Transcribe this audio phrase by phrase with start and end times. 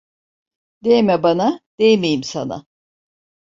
[0.83, 2.65] Değme bana, değmeyim sana.